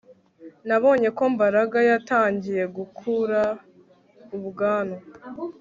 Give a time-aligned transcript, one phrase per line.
[0.67, 3.41] Nabonye ko Mbaraga yatangiye gukura
[4.37, 4.99] ubwanwa